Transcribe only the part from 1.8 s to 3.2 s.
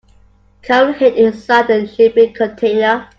shipping container.